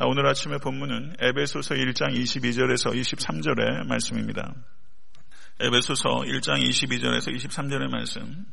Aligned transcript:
오늘 0.00 0.26
아침의 0.26 0.60
본문은 0.60 1.16
에베소서 1.18 1.74
1장 1.74 2.14
22절에서 2.14 2.94
23절의 2.94 3.84
말씀입니다. 3.88 4.54
에베소서 5.58 6.08
1장 6.24 6.62
22절에서 6.62 7.34
23절의 7.34 7.90
말씀 7.90 8.44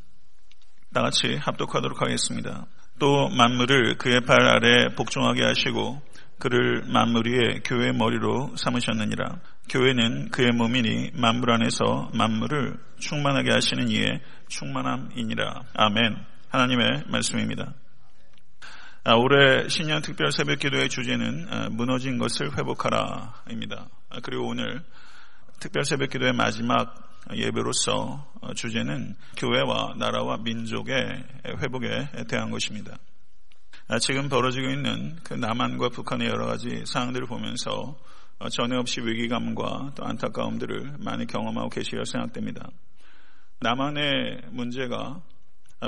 다 0.91 1.01
같이 1.01 1.35
합독하도록 1.35 2.01
하겠습니다. 2.01 2.65
또 2.97 3.29
만물을 3.29 3.97
그의 3.99 4.21
발 4.21 4.41
아래 4.41 4.95
복종하게 4.95 5.43
하시고 5.43 6.01
그를 6.39 6.83
만물 6.87 7.27
위에 7.27 7.59
교회의 7.63 7.93
머리로 7.93 8.55
삼으셨느니라. 8.55 9.39
교회는 9.69 10.31
그의 10.31 10.51
몸이니 10.51 11.11
만물 11.13 11.51
안에서 11.51 12.09
만물을 12.13 12.75
충만하게 12.97 13.51
하시는 13.51 13.87
이의 13.89 14.19
충만함이니라. 14.47 15.63
아멘. 15.75 16.15
하나님의 16.49 17.03
말씀입니다. 17.07 17.73
아, 19.07 19.13
올해 19.13 19.69
신년 19.69 20.01
특별 20.01 20.31
새벽 20.31 20.57
기도의 20.57 20.89
주제는 20.89 21.47
아, 21.51 21.69
무너진 21.69 22.17
것을 22.17 22.57
회복하라입니다. 22.57 23.87
아, 24.09 24.19
그리고 24.23 24.47
오늘 24.47 24.81
특별 25.59 25.83
새벽 25.83 26.09
기도의 26.09 26.33
마지막 26.33 26.95
예배로서 27.31 28.33
어, 28.41 28.53
주제는 28.55 29.13
교회와 29.37 29.93
나라와 29.99 30.37
민족의 30.37 31.23
회복에 31.45 32.25
대한 32.27 32.49
것입니다. 32.49 32.97
지금 34.01 34.27
벌어지고 34.27 34.71
있는 34.71 35.17
그 35.23 35.35
남한과 35.35 35.89
북한의 35.89 36.27
여러 36.27 36.47
가지 36.47 36.81
상황들을 36.87 37.27
보면서 37.27 37.95
어, 38.39 38.49
전에 38.49 38.75
없이 38.75 39.01
위기감과 39.01 39.91
또 39.95 40.03
안타까움들을 40.03 40.95
많이 40.97 41.27
경험하고 41.27 41.69
계시리라 41.69 42.05
생각됩니다. 42.05 42.69
남한의 43.59 44.45
문제가 44.49 45.21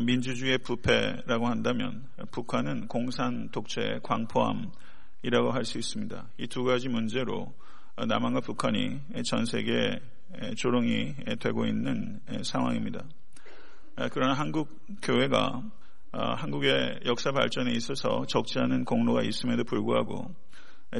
민주주의의 0.01 0.57
부패라고 0.59 1.47
한다면 1.47 2.07
북한은 2.31 2.87
공산 2.87 3.49
독재 3.49 3.99
광포함이라고 4.03 5.51
할 5.51 5.65
수 5.65 5.77
있습니다. 5.77 6.27
이 6.37 6.47
두 6.47 6.63
가지 6.63 6.89
문제로 6.89 7.53
남한과 7.95 8.41
북한이 8.41 8.99
전 9.25 9.45
세계 9.45 9.99
조롱이 10.55 11.15
되고 11.39 11.65
있는 11.65 12.19
상황입니다. 12.43 13.03
그러나 14.11 14.33
한국 14.33 14.69
교회가 15.01 15.63
한국의 16.11 17.01
역사 17.05 17.31
발전에 17.31 17.71
있어서 17.71 18.25
적지 18.27 18.59
않은 18.59 18.85
공로가 18.85 19.23
있음에도 19.23 19.63
불구하고 19.63 20.33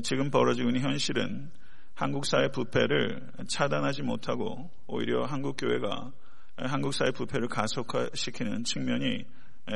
지금 0.03 0.31
벌어지고 0.31 0.69
있는 0.69 0.81
현실은 0.81 1.51
한국 1.93 2.25
사회 2.25 2.49
부패를 2.49 3.31
차단하지 3.47 4.03
못하고 4.03 4.69
오히려 4.87 5.25
한국 5.25 5.55
교회가 5.57 6.11
한국 6.57 6.93
사회 6.93 7.11
부패를 7.11 7.47
가속화시키는 7.47 8.63
측면이 8.63 9.25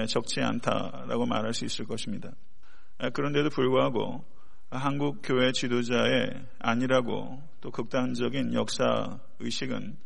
적지 0.08 0.42
않다라고 0.42 1.26
말할 1.26 1.54
수 1.54 1.66
있을 1.66 1.86
것입니다. 1.86 2.32
그런데도 3.14 3.50
불구하고 3.50 4.26
한국 4.70 5.22
교회 5.24 5.52
지도자의 5.52 6.46
아니라고 6.60 7.42
또 7.62 7.72
극단적인 7.72 8.54
역사 8.54 9.20
의식은 9.40 9.98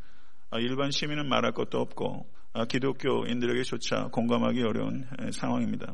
일반 0.60 0.92
시민은 0.92 1.30
말할 1.30 1.54
것도 1.54 1.80
없고 1.80 2.26
기독교인들에게조차 2.68 4.08
공감하기 4.12 4.62
어려운 4.64 5.08
상황입니다. 5.32 5.94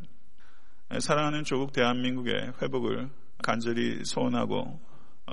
사랑하는 1.00 1.44
조국 1.44 1.74
대한민국의 1.74 2.54
회복을 2.62 3.10
간절히 3.44 4.04
소원하고 4.06 4.80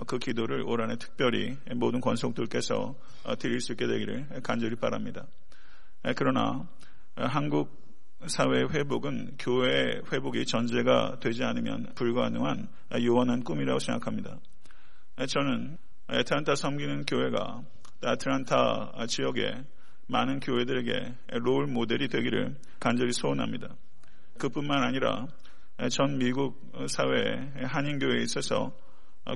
그 0.06 0.18
기도를 0.18 0.62
올 0.62 0.80
한해 0.80 0.96
특별히 0.96 1.56
모든 1.74 2.00
권속들께서 2.00 2.94
드릴 3.38 3.60
수 3.60 3.72
있게 3.72 3.86
되기를 3.86 4.40
간절히 4.42 4.76
바랍니다. 4.76 5.26
그러나 6.16 6.68
한국 7.16 7.76
사회의 8.26 8.68
회복은 8.68 9.36
교회의 9.38 10.02
회복이 10.12 10.44
전제가 10.46 11.18
되지 11.20 11.44
않으면 11.44 11.92
불가능한 11.94 12.68
요원한 13.02 13.44
꿈이라고 13.44 13.78
생각합니다. 13.78 14.38
저는 15.28 15.78
애틀란타 16.10 16.54
섬기는 16.54 17.04
교회가 17.04 17.62
아틀란타 18.02 19.06
지역에 19.08 19.64
많은 20.06 20.40
교회들에게 20.40 21.14
롤 21.40 21.66
모델이 21.66 22.08
되기를 22.08 22.56
간절히 22.80 23.12
소원합니다. 23.12 23.74
그뿐만 24.38 24.82
아니라 24.82 25.26
전 25.90 26.18
미국 26.18 26.72
사회의 26.88 27.50
한인교회에 27.64 28.22
있어서 28.22 28.72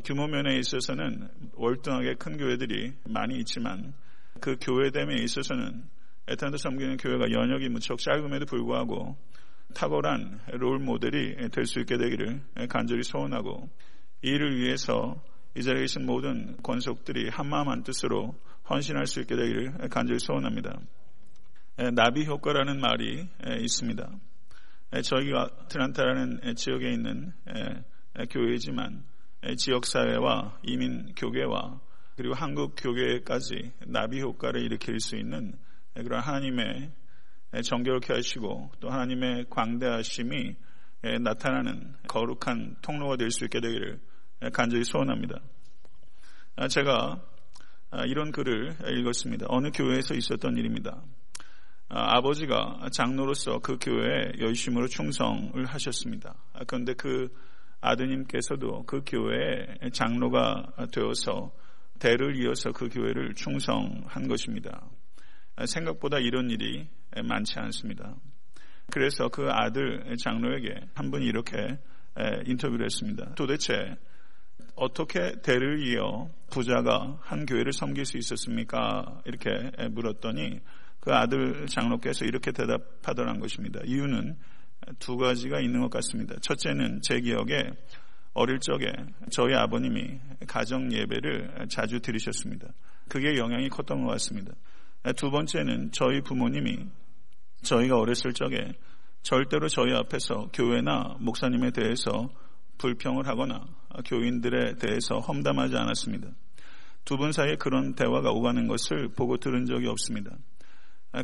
규모 0.00 0.26
면에 0.26 0.56
있어서는 0.58 1.28
월등하게 1.54 2.14
큰 2.14 2.36
교회들이 2.36 2.92
많이 3.04 3.38
있지만 3.38 3.92
그 4.40 4.56
교회됨에 4.60 5.16
있어서는 5.22 5.84
에탄드 6.28 6.56
섬기는 6.56 6.96
교회가 6.96 7.30
연역이 7.30 7.68
무척 7.68 7.98
짧음에도 7.98 8.46
불구하고 8.46 9.16
탁월한 9.74 10.40
롤 10.52 10.78
모델이 10.78 11.50
될 11.50 11.66
수 11.66 11.80
있게 11.80 11.98
되기를 11.98 12.42
간절히 12.68 13.02
소원하고 13.02 13.68
이를 14.22 14.56
위해서 14.58 15.22
이 15.56 15.62
자리에 15.62 15.82
계신 15.82 16.06
모든 16.06 16.56
권속들이 16.62 17.28
한마음 17.28 17.68
한뜻으로 17.68 18.34
헌신할 18.70 19.06
수 19.06 19.20
있게 19.20 19.36
되기를 19.36 19.88
간절히 19.90 20.18
소원합니다. 20.18 20.80
나비 21.94 22.24
효과라는 22.24 22.80
말이 22.80 23.28
있습니다. 23.60 24.10
저희가 25.02 25.48
트란타라는 25.68 26.54
지역에 26.54 26.90
있는 26.92 27.32
교회이지만 28.30 29.02
지역사회와 29.56 30.58
이민 30.62 31.14
교계와 31.16 31.80
그리고 32.16 32.34
한국 32.34 32.74
교계까지 32.76 33.72
나비 33.86 34.20
효과를 34.20 34.62
일으킬 34.62 35.00
수 35.00 35.16
있는 35.16 35.54
그런 35.94 36.20
하나님의 36.20 36.92
정결케 37.64 38.12
하시고 38.14 38.70
또 38.80 38.90
하나님의 38.90 39.46
광대하심이 39.50 40.56
나타나는 41.20 41.94
거룩한 42.08 42.76
통로가 42.82 43.16
될 43.16 43.30
수 43.30 43.44
있게 43.44 43.60
되기를 43.60 44.00
간절히 44.52 44.84
소원합니다. 44.84 45.40
아, 46.56 46.68
제가 46.68 47.20
아, 47.90 48.04
이런 48.04 48.32
글을 48.32 48.76
읽었습니다. 48.98 49.46
어느 49.48 49.70
교회에서 49.70 50.14
있었던 50.14 50.56
일입니다. 50.56 51.02
아, 51.88 52.16
아버지가 52.16 52.88
장로로서 52.92 53.58
그 53.58 53.76
교회에 53.80 54.32
열심으로 54.40 54.86
충성을 54.86 55.64
하셨습니다. 55.66 56.34
그런데 56.66 56.94
그 56.94 57.28
아드님께서도 57.82 58.84
그 58.86 59.02
교회에 59.04 59.90
장로가 59.92 60.88
되어서 60.92 61.52
대를 61.98 62.36
이어서 62.42 62.72
그 62.72 62.88
교회를 62.88 63.34
충성한 63.34 64.28
것입니다. 64.28 64.88
생각보다 65.66 66.18
이런 66.18 66.50
일이 66.50 66.88
많지 67.22 67.58
않습니다. 67.58 68.16
그래서 68.90 69.28
그 69.28 69.48
아들 69.50 70.16
장로에게 70.16 70.74
한 70.94 71.10
분이 71.10 71.26
이렇게 71.26 71.78
인터뷰를 72.46 72.86
했습니다. 72.86 73.34
도대체 73.34 73.96
어떻게 74.74 75.40
대를 75.42 75.86
이어 75.86 76.30
부자가 76.50 77.18
한 77.20 77.46
교회를 77.46 77.72
섬길 77.72 78.04
수 78.04 78.16
있었습니까? 78.16 79.22
이렇게 79.24 79.50
물었더니 79.90 80.60
그 81.00 81.12
아들 81.12 81.66
장로께서 81.66 82.24
이렇게 82.24 82.52
대답하더란 82.52 83.40
것입니다. 83.40 83.80
이유는 83.84 84.36
두 84.98 85.16
가지가 85.16 85.60
있는 85.60 85.80
것 85.80 85.90
같습니다. 85.90 86.34
첫째는 86.40 87.00
제 87.02 87.20
기억에 87.20 87.70
어릴 88.34 88.58
적에 88.60 88.86
저희 89.30 89.54
아버님이 89.54 90.18
가정 90.46 90.92
예배를 90.92 91.66
자주 91.70 92.00
들으셨습니다. 92.00 92.68
그게 93.08 93.36
영향이 93.36 93.68
컸던 93.68 94.02
것 94.04 94.10
같습니다. 94.12 94.52
두 95.16 95.30
번째는 95.30 95.90
저희 95.92 96.20
부모님이 96.22 96.86
저희가 97.62 97.96
어렸을 97.96 98.32
적에 98.32 98.72
절대로 99.22 99.68
저희 99.68 99.92
앞에서 99.94 100.48
교회나 100.52 101.16
목사님에 101.20 101.70
대해서 101.70 102.30
불평을 102.78 103.26
하거나 103.28 103.66
교인들에 104.04 104.76
대해서 104.76 105.18
험담하지 105.20 105.76
않았습니다. 105.76 106.28
두 107.04 107.16
분 107.16 107.32
사이에 107.32 107.56
그런 107.56 107.94
대화가 107.94 108.30
오가는 108.30 108.66
것을 108.68 109.08
보고 109.08 109.36
들은 109.36 109.66
적이 109.66 109.88
없습니다. 109.88 110.36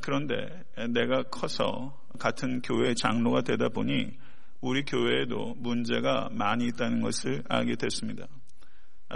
그런데 0.02 0.64
내가 0.90 1.22
커서 1.24 1.98
같은 2.18 2.60
교회 2.60 2.94
장로가 2.94 3.42
되다 3.42 3.68
보니 3.68 4.12
우리 4.60 4.84
교회에도 4.84 5.54
문제가 5.58 6.28
많이 6.32 6.66
있다는 6.66 7.00
것을 7.00 7.42
알게 7.48 7.76
됐습니다. 7.76 8.26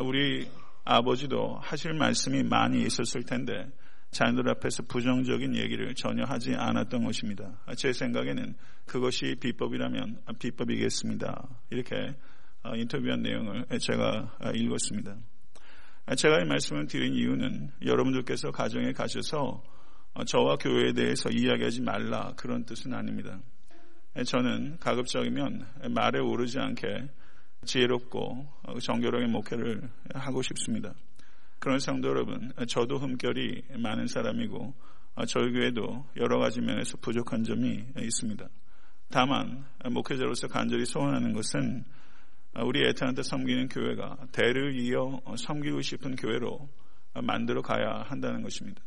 우리 0.01 0.49
아버지도 0.85 1.59
하실 1.61 1.93
말씀이 1.95 2.43
많이 2.43 2.83
있었을 2.83 3.25
텐데 3.25 3.69
자녀들 4.13 4.49
앞에서 4.51 4.83
부정적인 4.85 5.57
얘기를 5.57 5.95
전혀 5.95 6.25
하지 6.25 6.55
않았던 6.55 7.05
것입니다. 7.05 7.59
제 7.77 7.93
생각에는 7.93 8.55
그것이 8.87 9.37
비법이라면 9.41 10.23
비법이겠습니다. 10.39 11.49
이렇게 11.71 12.15
어, 12.63 12.77
인터뷰한 12.77 13.23
내용을 13.23 13.67
제가 13.81 14.39
읽었습니다. 14.55 15.17
제가 16.17 16.41
이 16.41 16.45
말씀을 16.45 16.87
드린 16.87 17.15
이유는 17.15 17.71
여러분들께서 17.85 18.51
가정에 18.51 18.93
가셔서 18.93 19.63
저와 20.27 20.57
교회에 20.57 20.93
대해서 20.93 21.31
이야기하지 21.31 21.83
말라 21.83 22.33
그런 22.37 22.65
뜻은 22.65 22.93
아닙니다. 22.93 23.41
저는 24.27 24.79
가급적이면 24.79 25.67
말에 25.91 26.21
오르지 26.21 26.59
않게 26.59 27.09
지혜롭고 27.65 28.47
정결하게 28.83 29.27
목회를 29.27 29.89
하고 30.15 30.43
싶습니다. 30.43 30.95
그런 31.59 31.79
성도 31.79 32.09
여러분, 32.09 32.53
저도 32.69 32.99
흠결이 32.99 33.63
많은 33.79 34.07
사람이고 34.07 34.75
저희 35.29 35.53
교회도 35.53 36.07
여러 36.17 36.39
가지 36.39 36.61
면에서 36.61 36.99
부족한 36.99 37.45
점이 37.45 37.85
있습니다. 37.97 38.49
다만 39.11 39.65
목회자로서 39.91 40.49
간절히 40.49 40.85
소원하는 40.85 41.33
것은 41.33 41.85
우리 42.65 42.87
애타한테 42.89 43.23
섬기는 43.23 43.69
교회가 43.69 44.19
대를 44.33 44.79
이어 44.79 45.21
섬기고 45.37 45.81
싶은 45.81 46.17
교회로 46.17 46.69
만들어 47.23 47.63
가야 47.63 48.05
한다는 48.07 48.43
것입니다. 48.43 48.83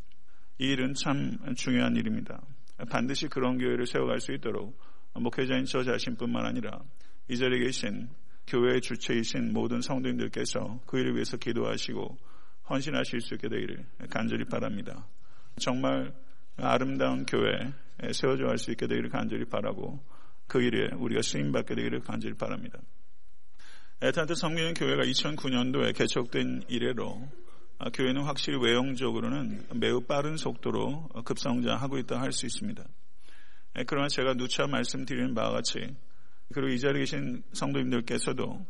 이 0.57 0.67
일은 0.67 0.93
참 0.93 1.37
중요한 1.55 1.95
일입니다. 1.95 2.41
반드시 2.89 3.27
그런 3.27 3.57
교회를 3.57 3.85
세워갈 3.85 4.19
수 4.19 4.33
있도록 4.33 4.77
목회자인 5.13 5.65
저 5.65 5.83
자신뿐만 5.83 6.45
아니라 6.45 6.79
이 7.29 7.37
자리에 7.37 7.59
계신 7.59 8.09
교회의 8.47 8.81
주체이신 8.81 9.53
모든 9.53 9.81
성도님들께서 9.81 10.81
그 10.85 10.99
일을 10.99 11.15
위해서 11.15 11.37
기도하시고 11.37 12.17
헌신하실 12.69 13.21
수 13.21 13.35
있게 13.35 13.49
되기를 13.49 13.85
간절히 14.09 14.45
바랍니다. 14.45 15.07
정말 15.59 16.13
아름다운 16.57 17.25
교회 17.25 17.73
세워져 18.11 18.45
갈 18.45 18.57
수 18.57 18.71
있게 18.71 18.87
되기를 18.87 19.09
간절히 19.09 19.45
바라고 19.45 19.99
그 20.47 20.61
일에 20.61 20.93
우리가 20.95 21.21
쓰임받게 21.21 21.75
되기를 21.75 22.01
간절히 22.01 22.35
바랍니다. 22.35 22.79
에탄트 24.01 24.35
성경는 24.35 24.73
교회가 24.73 25.03
2009년도에 25.03 25.95
개척된 25.95 26.63
이래로 26.67 27.27
교회는 27.93 28.23
확실히 28.23 28.57
외형적으로는 28.59 29.67
매우 29.75 30.01
빠른 30.01 30.37
속도로 30.37 31.09
급성장하고 31.25 31.97
있다 31.99 32.19
할 32.21 32.31
수 32.31 32.45
있습니다. 32.45 32.83
그러나 33.87 34.07
제가 34.07 34.33
누차 34.35 34.67
말씀드리는 34.67 35.33
바와 35.33 35.51
같이 35.51 35.95
그리고 36.53 36.69
이 36.69 36.79
자리에 36.79 37.01
계신 37.01 37.43
성도님들께서도 37.53 38.65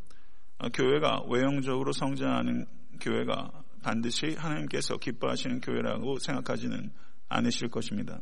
교회가 0.73 1.23
외형적으로 1.29 1.91
성장하는 1.91 2.65
교회가 3.01 3.51
반드시 3.83 4.35
하나님께서 4.35 4.97
기뻐하시는 4.97 5.61
교회라고 5.61 6.17
생각하지는 6.17 6.91
않으실 7.29 7.67
것입니다. 7.69 8.19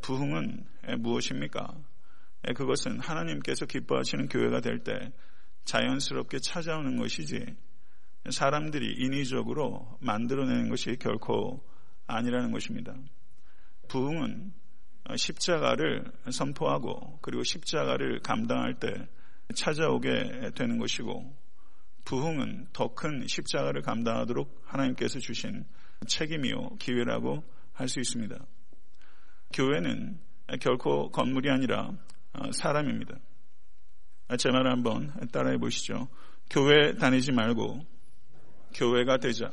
부흥은 0.00 0.64
무엇입니까? 0.98 1.74
그것은 2.56 3.00
하나님께서 3.00 3.66
기뻐하시는 3.66 4.28
교회가 4.28 4.60
될 4.60 4.82
때 4.82 5.12
자연스럽게 5.64 6.38
찾아오는 6.38 6.96
것이지 6.98 7.44
사람들이 8.30 8.94
인위적으로 8.98 9.98
만들어내는 10.00 10.68
것이 10.70 10.96
결코 10.98 11.62
아니라는 12.06 12.52
것입니다. 12.52 12.94
부흥은 13.88 14.52
십자가를 15.16 16.04
선포하고 16.30 17.18
그리고 17.20 17.42
십자가를 17.42 18.20
감당할 18.20 18.78
때 18.78 18.88
찾아오게 19.54 20.52
되는 20.54 20.78
것이고 20.78 21.36
부흥은 22.04 22.68
더 22.72 22.94
큰 22.94 23.26
십자가를 23.26 23.82
감당하도록 23.82 24.62
하나님께서 24.66 25.18
주신 25.18 25.64
책임이요 26.06 26.76
기회라고 26.78 27.42
할 27.72 27.88
수 27.88 28.00
있습니다. 28.00 28.36
교회는 29.52 30.18
결코 30.60 31.10
건물이 31.10 31.50
아니라 31.50 31.90
어, 32.32 32.52
사람입니다. 32.52 33.16
제 34.38 34.50
말을 34.50 34.70
한번 34.70 35.12
따라해 35.32 35.58
보시죠. 35.58 36.08
교회 36.50 36.94
다니지 36.94 37.32
말고 37.32 37.93
교회가 38.74 39.18
되자. 39.18 39.50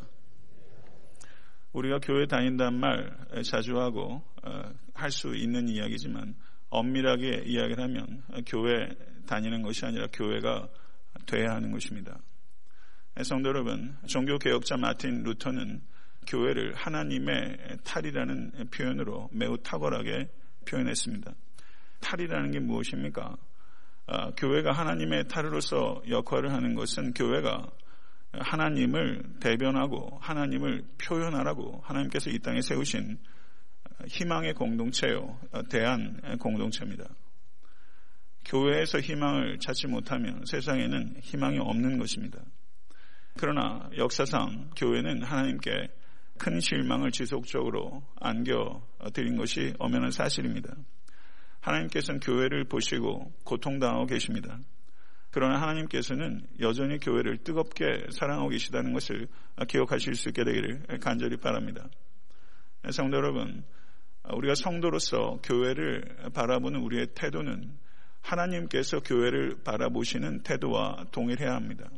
우리가 1.74 2.00
교회 2.00 2.26
다닌다는 2.26 2.80
말 2.80 3.16
자주 3.44 3.80
하고 3.80 4.22
어, 4.44 4.64
할수 4.94 5.36
있는 5.36 5.70
이야기지만 5.70 6.36
엄밀하게 6.70 7.44
이야기를 7.46 7.84
하면 7.84 8.24
교회 8.46 8.90
다니는 9.28 9.62
것이 9.62 9.86
아니라 9.86 10.08
교회가 10.12 10.68
돼야 11.26 11.52
하는 11.52 11.72
것입니다. 11.72 12.18
성도 13.24 13.50
여러분, 13.50 13.96
종교개혁자 14.08 14.78
마틴 14.78 15.24
루터는 15.24 15.82
교회를 16.28 16.74
하나님의 16.76 17.80
탈이라는 17.84 18.70
표현으로 18.72 19.30
매우 19.32 19.58
탁월하게 19.58 20.30
표현했습니다. 20.68 21.34
탈이라는 22.00 22.52
게 22.52 22.60
무엇입니까? 22.60 23.36
아, 24.08 24.32
교회가 24.32 24.72
하나님의 24.72 25.28
탈으로서 25.28 26.02
역할을 26.10 26.52
하는 26.54 26.74
것은 26.76 27.14
교회가 27.14 27.70
하나님을 28.34 29.24
대변하고 29.40 30.18
하나님을 30.22 30.84
표현하라고 30.98 31.82
하나님께서 31.84 32.30
이 32.30 32.40
땅에 32.40 32.62
세우신 32.62 33.18
희망의 34.08 34.54
공동체요, 34.54 35.40
대한 35.70 36.20
공동체입니다. 36.40 37.06
교회에서 38.46 39.00
희망을 39.00 39.60
찾지 39.60 39.88
못하면 39.88 40.44
세상에는 40.46 41.18
희망이 41.22 41.60
없는 41.60 42.00
것입니다. 42.00 42.40
그러나 43.38 43.90
역사상 43.98 44.72
교회는 44.76 45.24
하나님께 45.24 45.90
큰 46.38 46.60
실망을 46.60 47.12
지속적으로 47.12 48.04
안겨드린 48.20 49.38
것이 49.38 49.74
엄연한 49.78 50.12
사실입니다. 50.12 50.76
하나님께서는 51.60 52.20
교회를 52.20 52.64
보시고 52.64 53.32
고통당하고 53.44 54.08
계십니다. 54.08 54.58
그러나 55.32 55.62
하나님께서는 55.62 56.46
여전히 56.60 57.00
교회를 57.00 57.38
뜨겁게 57.38 58.08
사랑하고 58.12 58.50
계시다는 58.50 58.94
것을 58.94 59.28
기억하실 59.68 60.16
수 60.16 60.30
있게 60.30 60.44
되기를 60.44 61.00
간절히 61.00 61.38
바랍니다. 61.38 61.88
성도 62.92 63.18
여러분, 63.18 63.64
우리가 64.34 64.56
성도로서 64.56 65.40
교회를 65.44 66.32
바라보는 66.34 66.82
우리의 66.82 67.08
태도는 67.16 67.78
하나님께서 68.22 69.00
교회를 69.00 69.64
바라보시는 69.64 70.44
태도와 70.44 71.06
동일해야 71.12 71.56
합니다. 71.56 71.90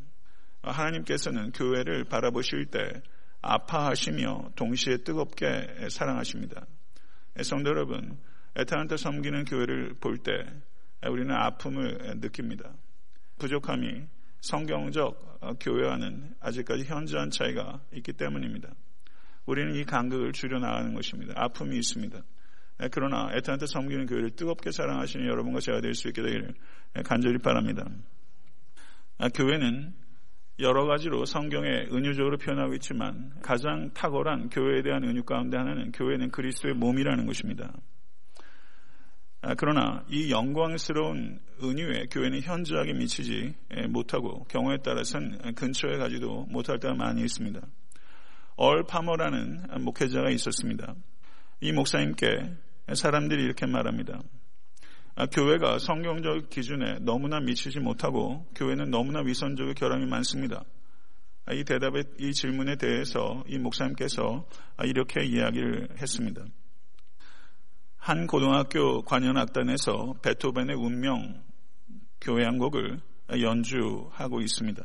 하나님께서는 0.61 1.51
교회를 1.51 2.05
바라보실 2.05 2.67
때 2.67 3.01
아파하시며 3.41 4.51
동시에 4.55 4.97
뜨겁게 4.97 5.89
사랑하십니다. 5.89 6.65
성도 7.41 7.71
여러분, 7.71 8.17
에타한테 8.55 8.97
섬기는 8.97 9.45
교회를 9.45 9.95
볼 9.99 10.19
때 10.19 10.31
우리는 11.09 11.33
아픔을 11.35 12.19
느낍니다. 12.21 12.71
부족함이 13.39 14.03
성경적 14.41 15.57
교회와는 15.59 16.35
아직까지 16.39 16.85
현저한 16.85 17.29
차이가 17.29 17.81
있기 17.93 18.13
때문입니다. 18.13 18.69
우리는 19.45 19.75
이 19.75 19.83
간극을 19.83 20.31
줄여나가는 20.31 20.93
것입니다. 20.93 21.33
아픔이 21.35 21.77
있습니다. 21.77 22.21
그러나 22.91 23.29
에타한테 23.33 23.65
섬기는 23.65 24.05
교회를 24.05 24.31
뜨겁게 24.31 24.71
사랑하시는 24.71 25.25
여러분과 25.27 25.59
제가 25.59 25.81
될 25.81 25.93
수 25.93 26.07
있게 26.07 26.21
되기를 26.21 26.53
간절히 27.05 27.37
바랍니다. 27.37 27.85
교회는 29.33 29.93
여러 30.59 30.85
가지로 30.85 31.25
성경에 31.25 31.87
은유적으로 31.91 32.37
표현하고 32.37 32.73
있지만 32.75 33.33
가장 33.41 33.91
탁월한 33.93 34.49
교회에 34.49 34.81
대한 34.81 35.03
은유 35.03 35.23
가운데 35.23 35.57
하나는 35.57 35.91
교회는 35.91 36.31
그리스도의 36.31 36.75
몸이라는 36.75 37.25
것입니다. 37.25 37.73
아, 39.45 39.55
그러나 39.55 40.05
이 40.09 40.31
영광스러운 40.31 41.37
은유에 41.61 42.05
교회는 42.09 42.41
현저하게 42.41 42.93
미치지 42.93 43.53
못하고 43.89 44.45
경우에 44.45 44.77
따라서는 44.77 45.53
근처에 45.55 45.97
가지도 45.97 46.45
못할 46.49 46.79
때가 46.79 46.93
많이 46.93 47.21
있습니다. 47.23 47.59
얼 48.55 48.85
파머라는 48.85 49.83
목회자가 49.83 50.29
있었습니다. 50.29 50.95
이 51.59 51.73
목사님께 51.73 52.53
사람들이 52.93 53.43
이렇게 53.43 53.65
말합니다. 53.65 54.21
아, 55.15 55.25
교회가 55.25 55.77
성경적 55.77 56.49
기준에 56.49 56.99
너무나 57.01 57.41
미치지 57.41 57.81
못하고 57.81 58.47
교회는 58.55 58.91
너무나 58.91 59.19
위선적인 59.19 59.73
결함이 59.73 60.05
많습니다. 60.05 60.63
아, 61.45 61.53
이 61.53 61.65
대답에 61.65 62.03
이 62.17 62.31
질문에 62.31 62.77
대해서 62.77 63.43
이 63.49 63.57
목사님께서 63.57 64.47
아, 64.77 64.85
이렇게 64.85 65.25
이야기를 65.25 65.97
했습니다. 66.01 66.45
한 68.03 68.27
고등학교 68.27 69.01
관현악단에서 69.03 70.15
베토벤의 70.21 70.75
운명 70.75 71.41
교회 72.19 72.43
한 72.43 72.57
곡을 72.57 72.99
연주하고 73.39 74.41
있습니다. 74.41 74.83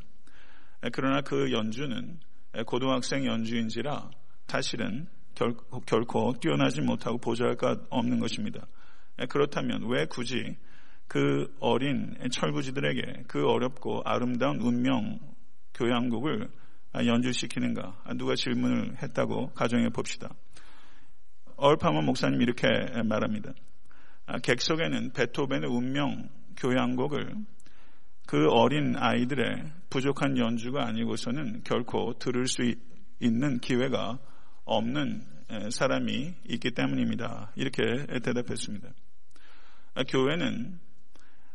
그러나 0.93 1.21
그 1.23 1.51
연주는 1.51 2.21
고등학생 2.65 3.27
연주인지라 3.27 4.09
사실은 4.47 5.09
결코 5.85 6.33
뛰어나지 6.41 6.81
못하고 6.81 7.19
보잘할 7.19 7.57
것 7.57 7.81
없는 7.91 8.21
것입니다. 8.21 8.69
예, 9.21 9.27
그렇다면 9.27 9.89
왜 9.91 10.07
굳이 10.07 10.57
그 11.09 11.53
어린 11.59 12.17
철부지들에게 12.31 13.25
그 13.27 13.49
어렵고 13.49 14.03
아름다운 14.05 14.61
운명 14.61 15.19
교양곡을 15.75 16.49
연주시키는가? 16.95 18.05
누가 18.15 18.37
질문을 18.37 19.03
했다고 19.03 19.55
가정해 19.55 19.89
봅시다. 19.89 20.31
얼파먼 21.59 22.05
목사님 22.05 22.41
이렇게 22.41 22.69
말합니다. 23.03 23.53
아, 24.27 24.39
객석에는 24.39 25.13
베토벤의 25.13 25.69
운명 25.69 26.29
교향곡을 26.57 27.35
그 28.29 28.49
어린 28.51 28.95
아이들의 28.97 29.65
부족한 29.91 30.39
연주가 30.39 30.87
아니고서는 30.87 31.63
결코 31.65 32.15
들을 32.19 32.47
수 32.47 32.63
있는 33.19 33.59
기회가 33.59 34.19
없는 34.67 35.23
사람이 35.71 36.35
있기 36.49 36.71
때문입니다. 36.73 37.51
이렇게 37.57 37.83
대답했습니다. 38.23 38.89
아, 39.95 40.03
교회는 40.05 40.79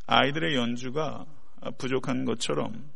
아이들의 0.05 0.55
연주가 0.55 1.25
부족한 1.77 2.25
것처럼 2.25 2.91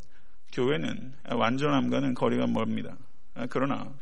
교회는 0.51 1.13
완전함과는 1.31 2.15
거리가 2.15 2.47
멀습니다. 2.47 2.97
아, 3.33 3.47
그러나 3.49 3.93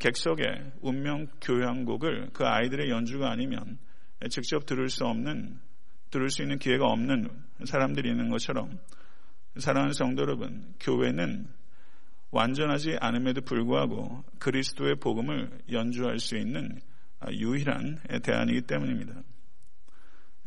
객석의 0.00 0.72
운명 0.80 1.28
교향곡을 1.40 2.30
그 2.32 2.44
아이들의 2.44 2.90
연주가 2.90 3.30
아니면 3.30 3.78
직접 4.30 4.66
들을 4.66 4.88
수 4.88 5.04
없는 5.04 5.60
들을 6.10 6.30
수 6.30 6.42
있는 6.42 6.58
기회가 6.58 6.86
없는 6.86 7.28
사람들이 7.64 8.08
있는 8.08 8.30
것처럼 8.30 8.78
사랑하는 9.58 9.92
성도 9.92 10.22
여러분, 10.22 10.74
교회는 10.80 11.46
완전하지 12.30 12.98
않음에도 13.00 13.40
불구하고 13.40 14.24
그리스도의 14.38 14.96
복음을 14.96 15.50
연주할 15.72 16.18
수 16.18 16.36
있는 16.36 16.80
유일한 17.32 17.98
대안이기 18.22 18.62
때문입니다. 18.62 19.14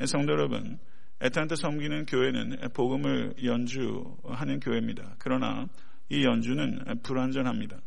성도 0.05 0.33
여러분, 0.33 0.77
에탄타 1.21 1.55
섬기는 1.55 2.05
교회는 2.05 2.69
복음을 2.73 3.33
연주하는 3.43 4.59
교회입니다. 4.59 5.15
그러나 5.17 5.67
이 6.09 6.23
연주는 6.23 7.01
불완전합니다. 7.01 7.79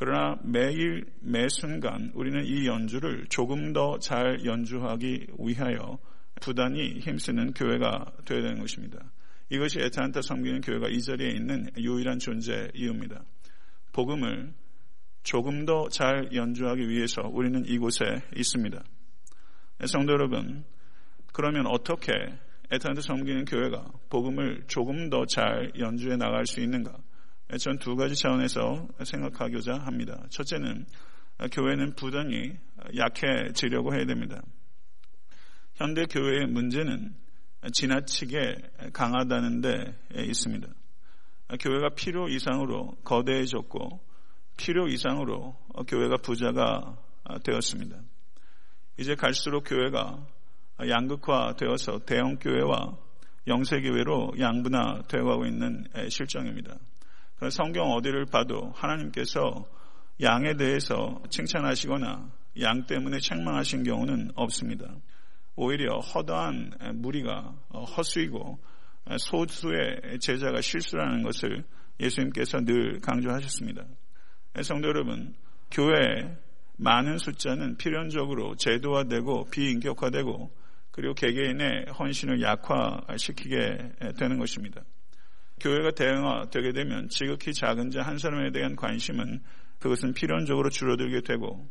그러나 0.00 0.38
매일 0.42 1.04
매 1.20 1.46
순간 1.50 2.10
우리는 2.14 2.42
이 2.46 2.66
연주를 2.66 3.26
조금 3.28 3.74
더 3.74 3.98
잘 3.98 4.46
연주하기 4.46 5.26
위하여 5.38 5.98
부단히 6.40 7.00
힘쓰는 7.00 7.52
교회가 7.52 8.10
되어야 8.24 8.40
되는 8.40 8.60
것입니다. 8.60 8.98
이것이 9.50 9.78
에탄타 9.78 10.22
섬기는 10.22 10.62
교회가 10.62 10.88
이 10.88 11.02
자리에 11.02 11.32
있는 11.32 11.68
유일한 11.76 12.18
존재 12.18 12.70
이유입니다. 12.74 13.22
복음을 13.92 14.54
조금 15.22 15.66
더 15.66 15.90
잘 15.90 16.30
연주하기 16.32 16.88
위해서 16.88 17.20
우리는 17.30 17.62
이곳에 17.66 18.22
있습니다. 18.34 18.82
성도 19.84 20.14
여러분, 20.14 20.64
그러면 21.34 21.66
어떻게 21.66 22.12
에탄트 22.70 23.02
섬기는 23.02 23.44
교회가 23.44 23.84
복음을 24.08 24.64
조금 24.66 25.10
더 25.10 25.26
잘 25.26 25.72
연주해 25.78 26.16
나갈 26.16 26.46
수 26.46 26.60
있는가? 26.60 26.96
전 27.58 27.78
두 27.78 27.96
가지 27.96 28.14
차원에서 28.14 28.88
생각하고자 29.02 29.74
합니다. 29.74 30.24
첫째는 30.30 30.86
교회는 31.52 31.94
부단히 31.94 32.56
약해지려고 32.96 33.94
해야 33.94 34.04
됩니다. 34.04 34.42
현대 35.74 36.04
교회의 36.04 36.46
문제는 36.46 37.14
지나치게 37.72 38.56
강하다는 38.92 39.60
데 39.62 39.98
있습니다. 40.14 40.68
교회가 41.60 41.90
필요 41.96 42.28
이상으로 42.28 42.96
거대해졌고 43.04 44.00
필요 44.56 44.86
이상으로 44.88 45.56
교회가 45.88 46.18
부자가 46.18 46.96
되었습니다. 47.44 47.96
이제 48.98 49.14
갈수록 49.14 49.62
교회가 49.62 50.26
양극화되어서 50.86 52.00
대형 52.04 52.36
교회와 52.36 52.96
영세 53.46 53.80
교회로 53.80 54.34
양분화되어 54.38 55.24
가고 55.24 55.46
있는 55.46 55.86
실정입니다. 56.10 56.76
성경 57.48 57.92
어디를 57.92 58.26
봐도 58.26 58.72
하나님께서 58.74 59.66
양에 60.20 60.54
대해서 60.54 61.22
칭찬하시거나 61.30 62.30
양 62.60 62.86
때문에 62.86 63.18
책망하신 63.20 63.84
경우는 63.84 64.32
없습니다. 64.34 64.94
오히려 65.56 65.98
허다한 65.98 66.72
무리가 66.94 67.54
허수이고 67.96 68.58
소수의 69.18 70.18
제자가 70.20 70.60
실수라는 70.60 71.22
것을 71.22 71.64
예수님께서 72.00 72.60
늘 72.60 73.00
강조하셨습니다. 73.00 73.84
성도 74.62 74.88
여러분, 74.88 75.34
교회 75.70 76.36
많은 76.76 77.18
숫자는 77.18 77.76
필연적으로 77.76 78.56
제도화되고 78.56 79.50
비인격화되고 79.50 80.50
그리고 80.90 81.14
개개인의 81.14 81.86
헌신을 81.98 82.42
약화시키게 82.42 83.92
되는 84.18 84.38
것입니다. 84.38 84.82
교회가 85.60 85.92
대응화되게 85.92 86.72
되면 86.72 87.08
지극히 87.08 87.52
작은 87.52 87.90
자 87.90 88.02
한 88.02 88.18
사람에 88.18 88.50
대한 88.50 88.76
관심은 88.76 89.42
그것은 89.78 90.14
필연적으로 90.14 90.70
줄어들게 90.70 91.20
되고 91.22 91.68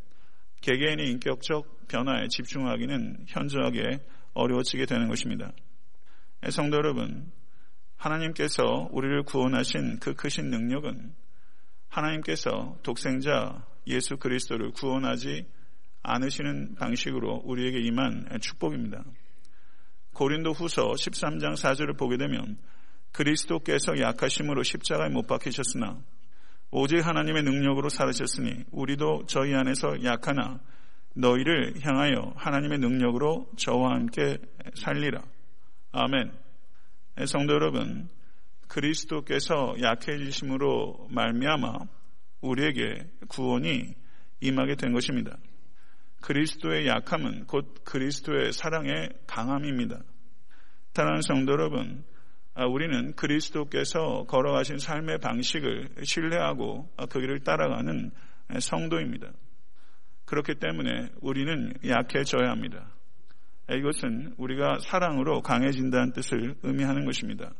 개개인의 0.62 1.10
인격적 1.12 1.88
변화에 1.88 2.27
집중하기는 2.27 3.25
현저하게 3.27 4.00
어려워지게 4.34 4.86
되는 4.86 5.08
것입니다. 5.08 5.51
성도 6.50 6.77
여러분, 6.77 7.31
하나님께서 7.98 8.89
우리를 8.91 9.24
구원하신 9.24 10.00
그 10.00 10.13
크신 10.13 10.50
능력은 10.50 11.13
하나님께서 11.89 12.77
독생자 12.84 13.65
예수 13.88 14.17
그리스도를 14.17 14.72
구원하지 14.72 15.46
않으시는 16.03 16.75
방식으로 16.75 17.41
우리에게 17.43 17.79
임한 17.79 18.39
축복입니다. 18.41 19.03
고린도 20.13 20.51
후서 20.51 20.91
13장 20.91 21.53
4절을 21.53 21.98
보게 21.98 22.17
되면 22.17 22.58
그리스도께서 23.11 23.99
약하심으로 23.99 24.63
십자가에 24.63 25.09
못 25.09 25.27
박히셨으나 25.27 26.01
오직 26.71 27.05
하나님의 27.05 27.43
능력으로 27.43 27.89
살으셨으니 27.89 28.65
우리도 28.71 29.25
저희 29.27 29.55
안에서 29.55 30.03
약하나 30.03 30.59
너희를 31.15 31.75
향하여 31.81 32.33
하나님의 32.35 32.79
능력으로 32.79 33.49
저와 33.57 33.95
함께 33.95 34.37
살리라. 34.75 35.23
아멘. 35.91 36.31
성도 37.25 37.53
여러분, 37.53 38.09
그리스도께서 38.67 39.75
약해지심으로 39.81 41.07
말미암아 41.09 41.73
우리에게 42.41 43.09
구원이 43.27 43.95
임하게 44.41 44.75
된 44.75 44.93
것입니다. 44.93 45.37
그리스도의 46.21 46.87
약함은 46.87 47.47
곧 47.47 47.83
그리스도의 47.83 48.53
사랑의 48.53 49.09
강함입니다. 49.25 50.01
사랑하는 50.93 51.21
성도 51.21 51.53
여러분, 51.53 52.03
아, 52.03 52.18
우리는 52.56 53.13
그리스도께서 53.15 54.25
걸어가신 54.27 54.79
삶의 54.79 55.20
방식을 55.20 55.89
신뢰하고 56.03 56.89
그 57.10 57.20
길을 57.20 57.39
따라가는 57.41 58.12
성도입니다. 58.60 59.32
그렇기 60.25 60.56
때문에 60.56 61.10
우리는 61.22 61.74
약해져야 61.86 62.50
합니다. 62.50 62.91
이것은 63.72 64.34
우리가 64.38 64.79
사랑으로 64.79 65.41
강해진다는 65.41 66.13
뜻을 66.13 66.56
의미하는 66.63 67.06
것입니다. 67.06 67.53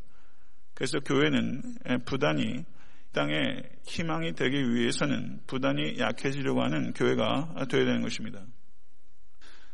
그래서 0.74 0.98
교회는 1.00 1.62
부단히 2.04 2.64
땅에 3.12 3.62
희망이 3.84 4.34
되기 4.34 4.56
위해서는 4.72 5.40
부단히 5.46 5.98
약해지려고 5.98 6.62
하는 6.62 6.92
교회가 6.92 7.66
되어야 7.68 7.84
되는 7.84 8.02
것입니다. 8.02 8.44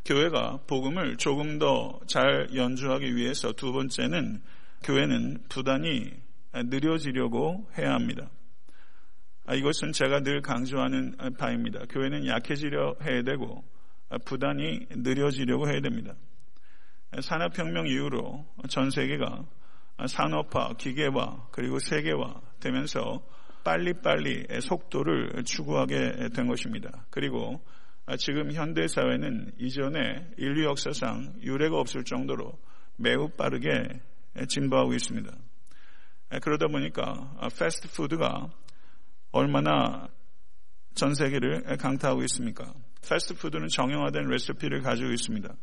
교회가 0.04 0.60
복음을 0.66 1.16
조금 1.16 1.58
더 1.58 2.00
잘 2.06 2.48
연주하기 2.54 3.16
위해서 3.16 3.52
두 3.52 3.72
번째는 3.72 4.40
교회는 4.84 5.44
부단히 5.48 6.12
느려지려고 6.52 7.68
해야 7.76 7.92
합니다. 7.92 8.30
아, 9.46 9.54
이것은 9.54 9.92
제가 9.92 10.20
늘 10.20 10.42
강조하는 10.42 11.16
바입니다. 11.38 11.80
교회는 11.88 12.26
약해지려 12.26 12.96
해야 13.02 13.22
되고 13.22 13.64
부단히 14.24 14.86
느려지려고 14.90 15.68
해야 15.68 15.80
됩니다. 15.80 16.14
산업혁명 17.20 17.86
이후로 17.86 18.44
전 18.68 18.90
세계가 18.90 19.44
산업화, 20.06 20.74
기계화, 20.74 21.48
그리고 21.52 21.78
세계화 21.78 22.40
되면서 22.60 23.22
빨리빨리 23.64 24.46
속도를 24.60 25.42
추구하게 25.44 26.28
된 26.34 26.46
것입니다. 26.46 27.06
그리고 27.10 27.60
지금 28.18 28.52
현대 28.52 28.86
사회는 28.86 29.52
이전에 29.58 30.28
인류 30.38 30.64
역사상 30.64 31.34
유례가 31.42 31.78
없을 31.78 32.04
정도로 32.04 32.58
매우 32.96 33.28
빠르게 33.30 34.00
진보하고 34.48 34.94
있습니다. 34.94 35.30
그러다 36.42 36.66
보니까 36.66 37.38
패스트푸드가 37.58 38.50
얼마나 39.32 40.08
전 40.94 41.14
세계를 41.14 41.76
강타하고 41.76 42.22
있습니까? 42.24 42.72
패스트푸드는 43.08 43.68
정형화된 43.68 44.26
레시피를 44.26 44.82
가지고 44.82 45.10
있습니다. 45.10 45.54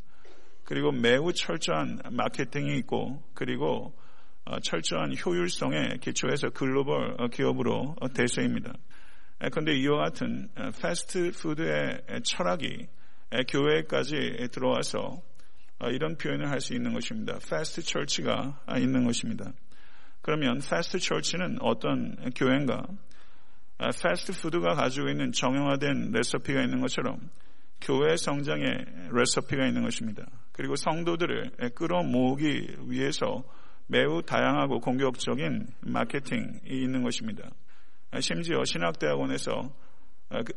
그리고 0.63 0.91
매우 0.91 1.33
철저한 1.33 1.99
마케팅이 2.11 2.77
있고 2.79 3.21
그리고 3.33 3.93
어, 4.45 4.59
철저한 4.59 5.15
효율성에 5.25 5.97
기초해서 6.01 6.49
글로벌 6.49 7.15
어, 7.17 7.27
기업으로 7.27 7.95
어, 7.99 8.07
대세입니다. 8.09 8.73
그런데 9.51 9.75
이와 9.75 10.05
같은 10.05 10.49
패스트푸드의 10.81 12.01
철학이 12.23 12.87
교회까지 13.49 14.47
들어와서 14.51 15.21
이런 15.89 16.17
표현을 16.17 16.49
할 16.49 16.59
수 16.61 16.73
있는 16.73 16.93
것입니다. 16.93 17.37
fast 17.49 17.81
church가 17.81 18.61
있는 18.77 19.05
것입니다. 19.05 19.51
그러면 20.21 20.59
fast 20.59 20.99
church는 20.99 21.57
어떤 21.61 22.15
교회인가? 22.35 22.87
패스트푸드가 23.77 24.75
가지고 24.75 25.09
있는 25.09 25.31
정형화된 25.33 26.11
레시피가 26.11 26.61
있는 26.61 26.79
것처럼 26.79 27.19
교회 27.81 28.15
성장의 28.15 28.85
레시피가 29.11 29.67
있는 29.67 29.83
것입니다. 29.83 30.25
그리고 30.53 30.75
성도들을 30.75 31.73
끌어모으기 31.75 32.77
위해서 32.87 33.43
매우 33.87 34.21
다양하고 34.21 34.79
공격적인 34.79 35.67
마케팅이 35.81 36.61
있는 36.69 37.03
것입니다. 37.03 37.49
심지어 38.21 38.63
신학대학원에서 38.63 39.51
그 39.63 39.82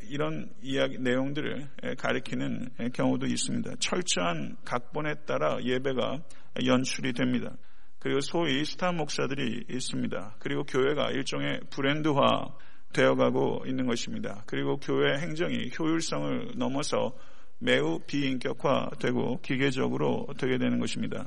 이런 0.09 0.49
이야기 0.63 0.99
내용들을 0.99 1.69
가리키는 1.99 2.71
경우도 2.93 3.27
있습니다. 3.27 3.77
철저한 3.79 4.57
각본에 4.65 5.15
따라 5.27 5.59
예배가 5.63 6.23
연출이 6.65 7.13
됩니다. 7.13 7.57
그리고 7.99 8.21
소위 8.21 8.65
스타 8.65 8.93
목사들이 8.93 9.65
있습니다. 9.69 10.37
그리고 10.39 10.65
교회가 10.65 11.11
일종의 11.11 11.61
브랜드화 11.71 12.55
되어가고 12.93 13.65
있는 13.67 13.87
것입니다. 13.87 14.45
그리고 14.47 14.77
교회 14.79 15.19
행정이 15.19 15.71
효율성을 15.79 16.53
넘어서 16.57 17.13
매우 17.59 17.99
비인격화되고 18.07 19.41
기계적으로 19.41 20.27
되게 20.39 20.59
되는 20.59 20.79
것입니다. 20.79 21.27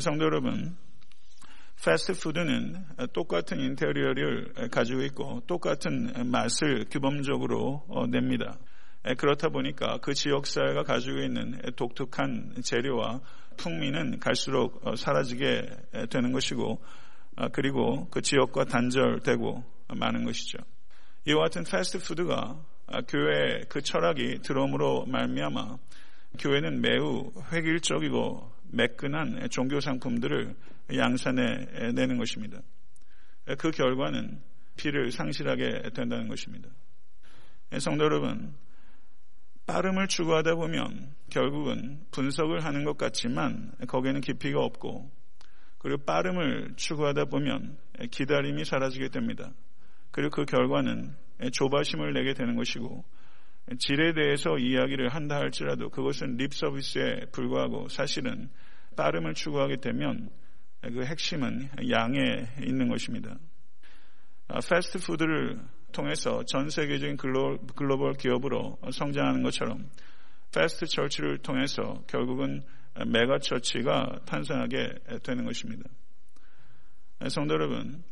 성도 0.00 0.24
여러분, 0.24 0.76
패스트푸드는 1.84 2.76
똑같은 3.12 3.60
인테리어를 3.60 4.52
가지고 4.70 5.02
있고 5.02 5.42
똑같은 5.46 6.30
맛을 6.30 6.86
규범적으로 6.90 7.84
냅니다. 8.10 8.58
그렇다 9.18 9.50
보니까 9.50 9.98
그 9.98 10.14
지역 10.14 10.46
사회가 10.46 10.82
가지고 10.82 11.18
있는 11.18 11.60
독특한 11.76 12.54
재료와 12.62 13.20
풍미는 13.58 14.18
갈수록 14.18 14.82
사라지게 14.96 15.68
되는 16.08 16.32
것이고 16.32 16.82
그리고 17.52 18.08
그 18.10 18.22
지역과 18.22 18.64
단절되고 18.64 19.62
마는 19.94 20.24
것이죠. 20.24 20.58
이와 21.26 21.44
같은 21.44 21.64
패스트푸드가 21.64 22.64
교회 23.08 23.60
그 23.68 23.82
철학이 23.82 24.38
들어옴으로 24.42 25.04
말미암아 25.06 25.76
교회는 26.38 26.80
매우 26.80 27.30
획일적이고 27.52 28.53
매끈한 28.74 29.48
종교 29.50 29.80
상품들을 29.80 30.54
양산해 30.96 31.92
내는 31.92 32.18
것입니다. 32.18 32.60
그 33.58 33.70
결과는 33.70 34.40
피를 34.76 35.12
상실하게 35.12 35.90
된다는 35.94 36.28
것입니다. 36.28 36.68
성도 37.78 38.04
여러분, 38.04 38.54
빠름을 39.66 40.08
추구하다 40.08 40.56
보면 40.56 41.14
결국은 41.30 42.04
분석을 42.10 42.64
하는 42.64 42.84
것 42.84 42.98
같지만 42.98 43.72
거기에는 43.88 44.20
깊이가 44.20 44.60
없고 44.60 45.10
그리고 45.78 46.04
빠름을 46.04 46.74
추구하다 46.76 47.26
보면 47.26 47.76
기다림이 48.10 48.64
사라지게 48.64 49.08
됩니다. 49.08 49.52
그리고 50.10 50.30
그 50.30 50.44
결과는 50.44 51.14
조바심을 51.52 52.12
내게 52.12 52.34
되는 52.34 52.56
것이고 52.56 53.04
질에 53.78 54.12
대해서 54.12 54.58
이야기를 54.58 55.08
한다 55.08 55.36
할지라도 55.36 55.88
그것은 55.88 56.36
립 56.36 56.52
서비스에 56.54 57.26
불과하고 57.32 57.88
사실은 57.88 58.50
빠름을 58.96 59.34
추구하게 59.34 59.76
되면 59.76 60.30
그 60.82 61.04
핵심은 61.04 61.70
양에 61.90 62.46
있는 62.62 62.88
것입니다. 62.88 63.38
아, 64.48 64.58
패스트푸드를 64.60 65.58
통해서 65.92 66.44
전 66.44 66.68
세계적인 66.68 67.16
글로벌 67.16 68.14
기업으로 68.14 68.78
성장하는 68.92 69.42
것처럼 69.42 69.88
fast 70.54 70.86
church를 70.86 71.38
통해서 71.38 72.02
결국은 72.06 72.62
mega 73.06 73.38
church가 73.38 74.20
탄생하게 74.26 75.20
되는 75.22 75.44
것입니다. 75.44 75.88
성도 77.28 77.54
여러분, 77.54 78.04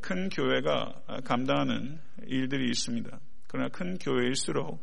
큰 0.00 0.28
교회가 0.30 1.22
감당하는 1.24 2.00
일들이 2.26 2.70
있습니다. 2.70 3.20
그러나 3.48 3.68
큰 3.68 3.98
교회일수록 3.98 4.82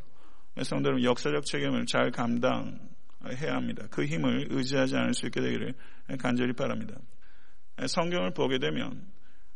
성도 0.63 0.89
여러분 0.89 1.03
역사적 1.03 1.45
책임을 1.45 1.85
잘 1.87 2.11
감당 2.11 2.90
해야 3.29 3.55
합니다. 3.55 3.85
그 3.89 4.05
힘을 4.05 4.47
의지하지 4.49 4.95
않을 4.95 5.13
수 5.13 5.25
있게 5.27 5.41
되기를 5.41 5.73
간절히 6.19 6.53
바랍니다. 6.53 6.95
성경을 7.85 8.33
보게 8.33 8.59
되면 8.59 9.05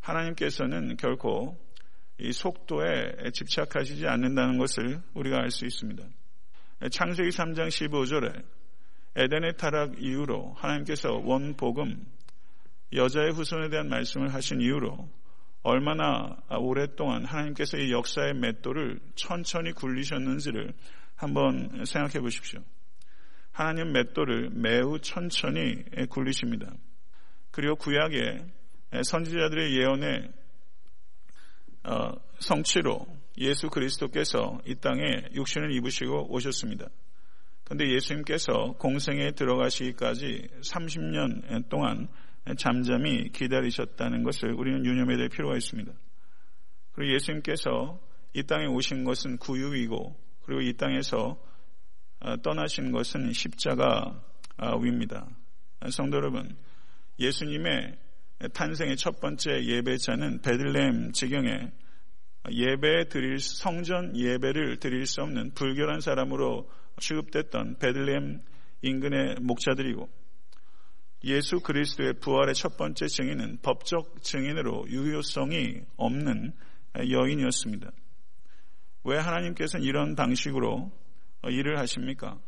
하나님께서는 0.01 0.97
결코 0.97 1.57
이 2.17 2.31
속도에 2.31 3.31
집착하시지 3.33 4.07
않는다는 4.07 4.57
것을 4.57 5.01
우리가 5.13 5.37
알 5.37 5.51
수 5.51 5.65
있습니다. 5.65 6.03
창세기 6.91 7.29
3장 7.29 7.67
15절에 7.67 8.43
에덴의 9.15 9.57
타락 9.57 10.01
이후로 10.01 10.53
하나님께서 10.57 11.13
원복음 11.23 12.05
여자의 12.93 13.31
후손에 13.31 13.69
대한 13.69 13.89
말씀을 13.89 14.33
하신 14.33 14.61
이후로 14.61 15.09
얼마나 15.63 16.37
오랫동안 16.59 17.25
하나님께서 17.25 17.77
이 17.77 17.91
역사의 17.91 18.35
맷돌을 18.35 18.99
천천히 19.15 19.71
굴리셨는지를 19.71 20.73
한번 21.15 21.85
생각해 21.85 22.19
보십시오. 22.19 22.61
하나님 23.55 23.93
맷돌을 23.93 24.49
매우 24.51 24.99
천천히 24.99 25.81
굴리십니다. 26.09 26.73
그리고 27.51 27.77
구약의 27.77 28.45
선지자들의 29.01 29.77
예언에 29.77 30.29
어, 31.85 32.11
성취로 32.39 33.07
예수 33.37 33.69
그리스도께서 33.69 34.59
이 34.65 34.75
땅에 34.75 35.29
육신을 35.33 35.71
입으시고 35.71 36.33
오셨습니다. 36.33 36.89
그런데 37.63 37.93
예수님께서 37.93 38.75
공생에 38.77 39.31
들어가시기까지 39.31 40.49
30년 40.61 41.69
동안 41.69 42.09
잠잠히 42.57 43.31
기다리셨다는 43.31 44.23
것을 44.23 44.51
우리는 44.51 44.85
유념해야 44.85 45.15
될 45.17 45.29
필요가 45.29 45.55
있습니다. 45.55 45.93
그리고 46.91 47.13
예수님께서 47.13 48.01
이 48.33 48.43
땅에 48.43 48.65
오신 48.65 49.05
것은 49.05 49.37
구유이고 49.37 50.13
그리고 50.43 50.61
이 50.61 50.73
땅에서 50.73 51.15
어, 51.29 51.54
떠나신 52.43 52.91
것은 52.91 53.33
십자가 53.33 54.21
아, 54.57 54.75
위입니다. 54.77 55.27
성도 55.89 56.17
여러분, 56.17 56.55
예수님의 57.19 57.97
탄생의 58.53 58.97
첫 58.97 59.19
번째 59.19 59.63
예배자는 59.63 60.41
베들레헴 60.41 61.13
지경에 61.13 61.71
예배 62.51 63.09
드릴 63.09 63.39
성전 63.39 64.15
예배를 64.15 64.77
드릴 64.77 65.05
수 65.05 65.21
없는 65.21 65.53
불결한 65.53 65.99
사람으로 65.99 66.69
취급됐던 66.99 67.79
베들레헴 67.79 68.43
인근의 68.81 69.37
목자들이고 69.41 70.09
예수 71.23 71.59
그리스도의 71.59 72.19
부활의 72.19 72.53
첫 72.53 72.77
번째 72.77 73.07
증인은 73.07 73.59
법적 73.63 74.21
증인으로 74.21 74.85
유효성이 74.89 75.81
없는 75.97 76.53
여인이었습니다. 76.95 77.91
왜 79.05 79.17
하나님께서는 79.17 79.85
이런 79.85 80.15
방식으로 80.15 80.91
일을 81.49 81.79
하십니까? 81.79 82.39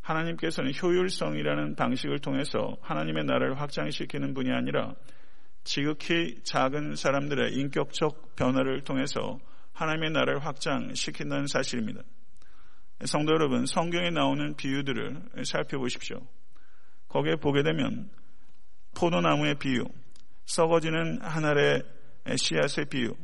하나님께서는 0.00 0.72
효율성이라는 0.74 1.76
방식을 1.76 2.18
통해서 2.18 2.76
하나님의 2.80 3.24
나라를 3.24 3.60
확장시키는 3.60 4.34
분이 4.34 4.50
아니라 4.50 4.94
지극히 5.64 6.42
작은 6.42 6.96
사람들의 6.96 7.54
인격적 7.54 8.34
변화를 8.34 8.82
통해서 8.82 9.38
하나님의 9.72 10.10
나라를 10.10 10.44
확장시킨다는 10.44 11.46
사실입니다. 11.46 12.02
성도 13.04 13.32
여러분, 13.32 13.66
성경에 13.66 14.10
나오는 14.10 14.54
비유들을 14.56 15.44
살펴보십시오. 15.44 16.20
거기에 17.08 17.36
보게 17.36 17.62
되면 17.62 18.10
포도나무의 18.96 19.56
비유, 19.56 19.84
썩어지는 20.46 21.20
한 21.22 21.44
알의 21.44 21.82
씨앗의 22.36 22.86
비유, 22.90 23.14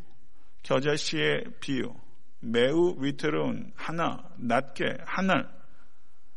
겨자씨의 0.62 1.44
비유, 1.60 1.92
매우 2.40 2.96
위태로운 2.98 3.72
하나, 3.74 4.22
낮게, 4.37 4.98
하날, 5.05 5.48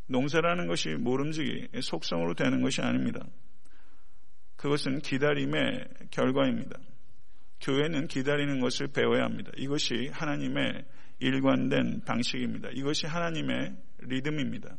농사라는 0.07 0.67
것이 0.67 0.89
모름지기, 0.89 1.69
속성으로 1.81 2.33
되는 2.33 2.61
것이 2.61 2.81
아닙니다. 2.81 3.25
그것은 4.57 4.99
기다림의 4.99 5.87
결과입니다. 6.11 6.77
교회는 7.61 8.07
기다리는 8.07 8.59
것을 8.59 8.87
배워야 8.87 9.23
합니다. 9.23 9.51
이것이 9.55 10.09
하나님의 10.11 10.85
일관된 11.19 12.01
방식입니다. 12.05 12.69
이것이 12.73 13.05
하나님의 13.05 13.75
리듬입니다. 13.99 14.75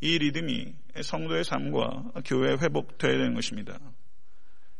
이 0.00 0.18
리듬이 0.18 0.74
성도의 1.00 1.44
삶과 1.44 2.12
교회에 2.26 2.56
회복되어야 2.60 3.16
되는 3.16 3.34
것입니다. 3.34 3.78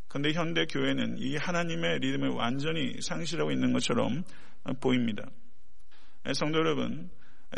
그런데 0.08 0.32
현대 0.32 0.66
교회는 0.66 1.18
이 1.18 1.36
하나님의 1.36 2.00
리듬을 2.00 2.30
완전히 2.30 3.00
상실하고 3.00 3.50
있는 3.50 3.72
것처럼 3.72 4.24
보입니다. 4.80 5.28
성도 6.32 6.58
여러분, 6.58 7.10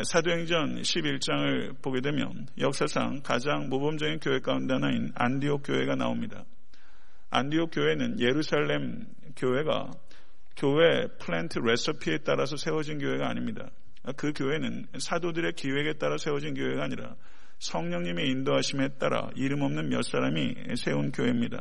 사도행전 0.02 0.82
11장을 0.82 1.80
보게 1.80 2.00
되면 2.00 2.48
역사상 2.58 3.20
가장 3.22 3.68
모범적인 3.68 4.18
교회 4.18 4.40
가운데 4.40 4.74
하나인 4.74 5.12
안디옥 5.14 5.62
교회가 5.64 5.94
나옵니다. 5.94 6.44
안디옥 7.30 7.70
교회는 7.72 8.18
예루살렘 8.18 9.06
교회가 9.36 9.92
교회 10.56 11.06
플랜트 11.20 11.60
레시피에 11.60 12.18
따라서 12.24 12.56
세워진 12.56 12.98
교회가 12.98 13.28
아닙니다. 13.28 13.70
그 14.16 14.32
교회는 14.34 14.86
사도들의 14.98 15.52
기획에 15.52 15.94
따라 15.94 16.16
세워진 16.18 16.54
교회가 16.54 16.82
아니라 16.82 17.14
성령님의 17.58 18.28
인도하심에 18.30 18.98
따라 18.98 19.30
이름 19.36 19.62
없는 19.62 19.88
몇 19.88 20.02
사람이 20.02 20.54
세운 20.76 21.12
교회입니다. 21.12 21.60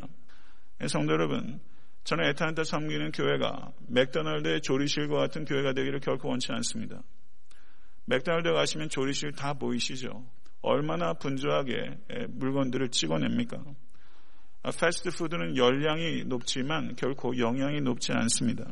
성도 0.87 1.13
여러분, 1.13 1.59
저는 2.05 2.23
에탄타 2.25 2.63
섬기는 2.63 3.11
교회가 3.13 3.71
맥도날드의 3.87 4.61
조리실과 4.61 5.17
같은 5.17 5.43
교회가 5.43 5.73
되기를 5.73 5.99
결코 5.99 6.29
원치 6.29 6.51
않습니다. 6.51 7.01
맥도날드 8.05 8.53
가시면 8.53 8.89
조리실 8.89 9.31
다 9.31 9.53
보이시죠? 9.53 10.23
얼마나 10.61 11.13
분주하게 11.13 11.97
물건들을 12.29 12.89
찍어냅니까? 12.89 13.57
아, 14.61 14.69
패스트푸드는 14.71 15.57
열량이 15.57 16.25
높지만 16.25 16.95
결코 16.95 17.37
영양이 17.39 17.81
높지 17.81 18.11
않습니다. 18.13 18.71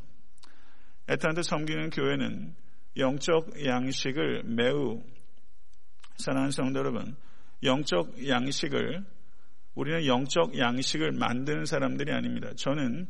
에탄드 1.07 1.41
섬기는 1.41 1.89
교회는 1.89 2.53
영적 2.97 3.65
양식을 3.65 4.43
매우 4.43 5.03
사랑하는 6.17 6.51
성도 6.51 6.79
여러분, 6.79 7.15
영적 7.63 8.27
양식을 8.27 9.03
우리는 9.73 10.05
영적 10.05 10.55
양식을 10.55 11.13
만드는 11.13 11.65
사람들이 11.65 12.11
아닙니다. 12.11 12.51
저는 12.55 13.07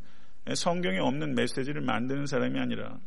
성경에 0.52 0.98
없는 0.98 1.34
메시지를 1.34 1.80
만드는 1.80 2.26
사람이 2.26 2.58
아니라 2.58 2.98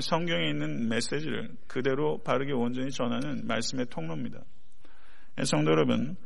성경에 0.00 0.50
있는 0.50 0.88
메시지를 0.88 1.50
그대로 1.66 2.22
바르게 2.22 2.52
온전히 2.52 2.90
전하는 2.90 3.46
말씀의 3.46 3.86
통로입니다. 3.90 4.40
성도 5.44 5.70
여러분, 5.70 6.16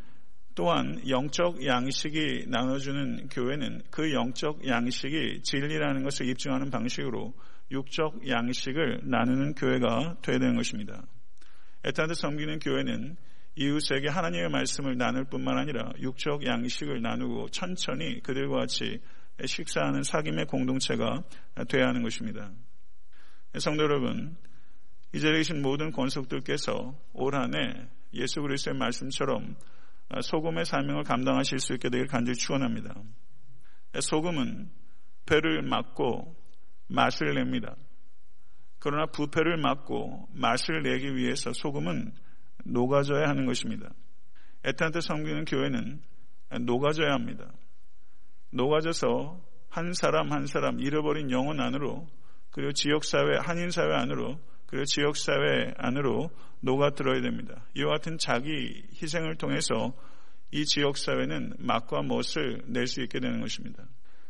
또한 0.55 1.01
영적 1.09 1.65
양식이 1.65 2.47
나눠주는 2.49 3.29
교회는 3.29 3.83
그 3.91 4.13
영적 4.13 4.67
양식이 4.67 5.43
진리라는 5.43 6.05
것을 6.05 6.29
입증하는 6.29 6.71
방식으로 6.71 7.35
육적 7.71 8.29
양식을 8.29 9.01
나누는 9.05 9.55
교회가 9.55 10.19
되어야 10.23 10.39
되는 10.39 10.57
것입니다. 10.57 11.05
에탄드 11.85 12.15
섬기는 12.15 12.61
교회는 12.61 13.17
이웃에게 13.57 14.09
하나님의 14.09 14.49
말씀을 14.51 14.97
나눌 14.97 15.25
뿐만 15.25 15.59
아니라 15.59 15.93
육적 16.01 16.45
양식을 16.45 17.03
나누고 17.03 17.49
천천히 17.51 18.21
그들과 18.23 18.61
같이 18.61 19.01
식사하는 19.45 20.03
사귐의 20.03 20.49
공동체가 20.49 21.23
되어야 21.69 21.89
하는 21.89 22.03
것입니다. 22.03 22.51
성도 23.59 23.85
여러분, 23.85 24.37
이 25.13 25.21
자리에 25.21 25.39
계신 25.39 25.63
모든 25.63 25.93
권속들께서 25.93 26.95
올 27.13 27.35
한해 27.35 27.89
예수 28.15 28.41
그리스도의 28.41 28.77
말씀처럼 28.77 29.57
소금의 30.23 30.65
사명을 30.65 31.05
감당하실 31.05 31.59
수 31.59 31.75
있게 31.75 31.89
되길 31.89 32.07
간절히 32.07 32.37
축원합니다. 32.37 32.95
소금은 34.01 34.71
배를 35.27 35.63
막고 35.63 36.37
맛을 36.89 37.35
냅니다. 37.35 37.77
그러나 38.79 39.07
부패를 39.07 39.57
막고 39.57 40.29
맛을 40.33 40.83
내기 40.83 41.17
위해서 41.17 41.53
소금은 41.53 42.13
녹아져야 42.65 43.29
하는 43.29 43.47
것입니다. 43.47 43.91
에탄트 44.65 45.01
섬기는 45.01 45.45
교회는 45.45 46.03
녹아져야 46.61 47.13
합니다. 47.13 47.53
녹아져서 48.55 49.41
한 49.69 49.93
사람 49.93 50.33
한 50.33 50.47
사람 50.47 50.81
잃어버린 50.81 51.31
영혼 51.31 51.61
안으로 51.61 52.07
그리고 52.51 52.73
지역사회, 52.73 53.39
한인사회 53.43 53.93
안으로 53.93 54.39
그리고 54.67 54.85
지역사회 54.85 55.75
안으로 55.77 56.31
녹아들어야 56.61 57.21
됩니다. 57.21 57.67
이와 57.75 57.95
같은 57.95 58.17
자기 58.19 58.85
희생을 59.03 59.37
통해서 59.37 59.93
이 60.53 60.65
지역사회는 60.65 61.55
맛과 61.59 62.03
멋을 62.03 62.63
낼 62.67 62.87
수 62.87 63.03
있게 63.03 63.19
되는 63.19 63.41
것입니다. 63.41 63.85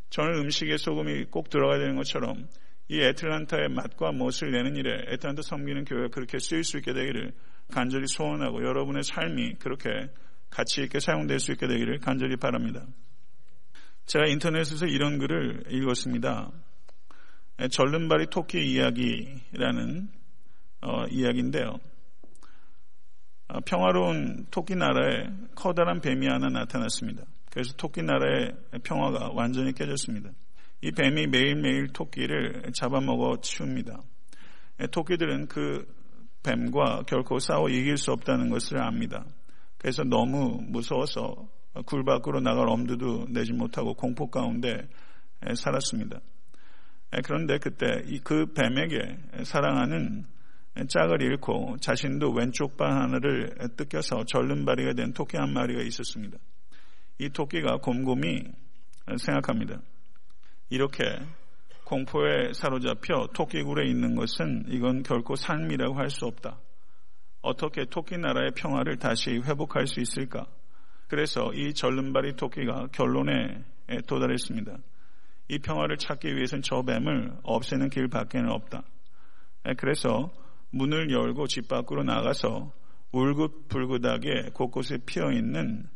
저는 0.09 0.39
음식에 0.41 0.79
소금이 0.79 1.27
꼭 1.27 1.51
들어가야 1.51 1.79
되는 1.79 1.97
것처럼 1.97 2.49
이 2.89 3.01
애틀란타의 3.01 3.69
맛과 3.71 4.13
멋을 4.13 4.53
내는 4.53 4.77
일에 4.77 5.05
애틀란타 5.13 5.43
섬기는 5.43 5.85
교회가 5.85 6.09
그렇게 6.09 6.39
쓰일 6.39 6.65
수 6.65 6.79
있게 6.79 6.95
되기를 6.95 7.33
간절히 7.71 8.07
소원하고 8.07 8.65
여러분의 8.65 9.03
삶이 9.03 9.55
그렇게 9.55 9.89
가치 10.49 10.83
있게 10.83 11.01
사용될 11.01 11.41
수 11.41 11.53
있게 11.53 11.67
되기를 11.67 11.99
간절히 11.99 12.37
바랍니다. 12.37 12.87
제가 14.07 14.27
인터넷에서 14.27 14.87
이런 14.87 15.19
글을 15.19 15.65
읽었습니다. 15.71 16.51
절름발이 17.71 18.27
토끼 18.27 18.73
이야기라는 18.73 20.09
어, 20.83 21.07
이야기인데요. 21.11 21.79
어, 23.49 23.61
평화로운 23.65 24.47
토끼 24.51 24.75
나라에 24.77 25.29
커다란 25.55 26.01
뱀이 26.01 26.27
하나 26.27 26.49
나타났습니다. 26.49 27.25
그래서 27.51 27.73
토끼 27.77 28.03
나라의 28.03 28.55
평화가 28.83 29.31
완전히 29.33 29.73
깨졌습니다. 29.73 30.31
이 30.83 30.91
뱀이 30.91 31.29
매일매일 31.29 31.89
토끼를 31.89 32.73
잡아먹어 32.75 33.41
치웁니다. 33.41 34.01
토끼들은 34.91 35.47
그 35.47 35.87
뱀과 36.43 37.05
결코 37.07 37.39
싸워 37.39 37.71
이길 37.71 37.97
수 37.97 38.13
없다는 38.13 38.51
것을 38.51 38.83
압니다. 38.83 39.25
그래서 39.79 40.03
너무 40.03 40.61
무서워서 40.63 41.49
굴 41.87 42.05
밖으로 42.05 42.41
나갈 42.41 42.69
엄두도 42.69 43.27
내지 43.31 43.53
못하고 43.53 43.95
공포 43.95 44.31
가운데 44.31 44.89
살았습니다. 45.55 46.21
그런데 47.25 47.59
그때 47.59 47.87
그 48.25 48.53
뱀에게 48.53 49.45
사랑하는 49.45 50.25
짝을 50.89 51.23
잃고 51.23 51.77
자신도 51.81 52.33
왼쪽 52.33 52.77
발 52.77 52.93
하나를 52.93 53.55
뜯겨서 53.77 54.25
절름발이가 54.25 54.95
된 54.95 55.13
토끼 55.13 55.37
한 55.37 55.53
마리가 55.53 55.83
있었습니다. 55.83 56.39
이 57.19 57.29
토끼가 57.29 57.77
곰곰이 57.77 58.43
생각합니다. 59.19 59.81
이렇게 60.71 61.05
공포에 61.85 62.53
사로잡혀 62.55 63.29
토끼굴에 63.35 63.87
있는 63.89 64.15
것은 64.17 64.65
이건 64.69 65.03
결코 65.03 65.37
삶이라고 65.37 65.95
할 65.95 66.09
수 66.11 66.25
없다. 66.25 66.59
어떻게 67.43 67.85
토끼 67.85 68.17
나라의 68.17 68.53
평화를 68.57 68.97
다시 68.97 69.33
회복할 69.33 69.87
수 69.87 70.01
있을까? 70.01 70.47
그래서 71.09 71.53
이 71.55 71.75
절름발이 71.75 72.37
토끼가 72.37 72.89
결론에 72.93 73.63
도달했습니다. 74.07 74.79
이 75.49 75.59
평화를 75.59 75.99
찾기 75.99 76.35
위해서는 76.35 76.63
저 76.63 76.83
뱀을 76.83 77.33
없애는 77.43 77.91
길 77.91 78.09
밖에는 78.09 78.51
없다. 78.51 78.83
그래서 79.77 80.33
문을 80.71 81.11
열고 81.11 81.47
집 81.47 81.69
밖으로 81.69 82.03
나가서 82.03 82.73
울긋불긋하게 83.13 84.51
곳곳에 84.55 84.99
피어 85.07 85.31
있는 85.31 85.89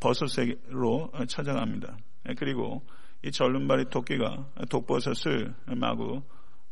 버섯으로 0.00 1.10
찾아갑니다. 1.28 1.96
그리고 2.38 2.82
이 3.24 3.30
절름발이 3.30 3.86
토끼가 3.90 4.48
독버섯을 4.70 5.54
마구 5.76 6.22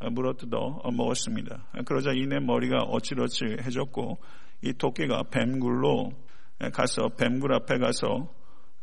물어뜯어 0.01 0.83
먹었습니다. 0.93 1.67
그러자 1.85 2.13
이내 2.13 2.41
머리가 2.41 2.79
어찌러찌해졌고 2.85 4.19
이 4.63 4.73
토끼가 4.73 5.25
뱀굴로 5.31 6.13
가서 6.73 7.09
뱀굴 7.17 7.53
앞에 7.55 7.79
가서 7.79 8.29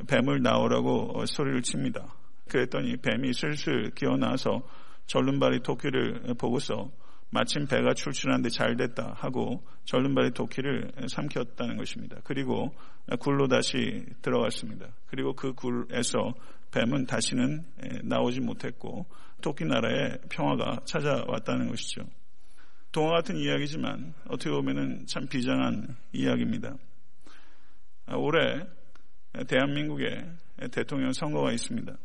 뱀을 0.08 0.42
나오라고 0.42 1.26
소리를 1.26 1.62
칩니다. 1.62 2.14
그랬더니 2.48 2.98
뱀이 2.98 3.34
슬슬 3.34 3.92
기어나서 3.92 4.62
절름발이 5.06 5.62
토끼를 5.62 6.34
보고서 6.38 6.90
마침 7.30 7.68
배가 7.68 7.94
출출한데 7.94 8.50
잘 8.50 8.78
됐다 8.78 9.14
하고 9.18 9.64
절름발이 9.86 10.32
토끼를 10.32 10.92
삼켰다는 11.10 11.78
것입니다. 11.78 12.18
그리고 12.24 12.74
굴로 13.20 13.48
다시 13.48 14.06
들어갔습니다. 14.22 14.88
그리고 15.08 15.34
그 15.34 15.54
굴에서 15.54 16.34
뱀은 16.72 17.06
다시는 17.06 17.66
나오지 18.04 18.42
못했고 18.42 19.06
토끼 19.42 19.66
나라의 19.66 20.20
평화가 20.30 20.82
찾아왔다는 20.86 21.68
것이죠. 21.70 22.04
동화 22.92 23.16
같은 23.18 23.36
이야기지만 23.38 24.14
어떻게 24.30 24.50
보면 24.50 25.06
참 25.06 25.28
비장한 25.28 25.96
이야기입니다. 26.14 26.76
올해 28.16 28.66
대한민국에 29.48 30.26
대통령 30.72 31.14
선거가 31.14 31.52
있습니다. 31.52 31.98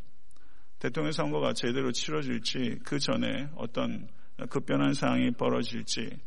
대통령 0.79 1.12
선거가 1.12 1.53
제대로 1.53 1.93
치러질지 1.93 2.81
그 2.85 2.99
전에 2.99 3.49
어떤 3.55 4.09
급변한 4.51 4.95
상황이 4.95 5.31
벌어질지 5.31 6.19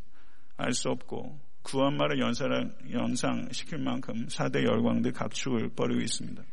알 0.57 0.71
수 0.71 0.89
없고 0.89 1.39
구한말을 1.63 2.19
연상시킬 2.19 3.79
만큼 3.79 4.27
4대 4.27 4.63
열광대 4.65 5.11
각축을 5.11 5.69
벌이고 5.69 6.01
있습니다. 6.01 6.43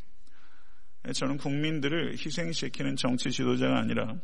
저는 1.15 1.37
국민들을 1.37 2.13
희생시키는 2.13 2.97
정치 2.97 3.31
지도자가 3.31 3.79
아니라 3.79 4.17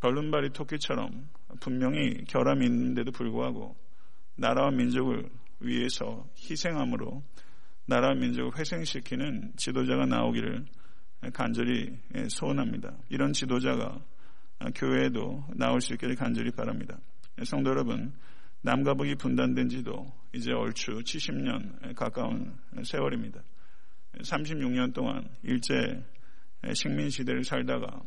걸른발이 0.00 0.50
토끼처럼 0.50 1.28
분명히 1.60 2.24
결함이 2.24 2.66
있는데도 2.66 3.12
불구하고 3.12 3.76
나라와 4.36 4.70
민족을 4.70 5.28
위해서 5.60 6.26
희생함으로 6.38 7.22
나라와 7.88 8.14
민족을 8.14 8.50
회생시키는 8.54 9.54
지도자가 9.56 10.04
나오기를 10.04 10.66
간절히 11.32 11.98
소원합니다. 12.28 12.94
이런 13.08 13.32
지도자가 13.32 13.98
교회에도 14.74 15.42
나올 15.56 15.80
수 15.80 15.94
있기를 15.94 16.14
간절히 16.14 16.50
바랍니다. 16.50 16.98
성도 17.44 17.70
여러분, 17.70 18.12
남과 18.60 18.92
북이 18.92 19.14
분단된 19.14 19.70
지도 19.70 20.12
이제 20.34 20.52
얼추 20.52 20.98
70년 20.98 21.94
가까운 21.96 22.58
세월입니다. 22.84 23.40
36년 24.18 24.92
동안 24.92 25.26
일제 25.42 25.74
식민 26.74 27.08
시대를 27.08 27.42
살다가 27.42 28.02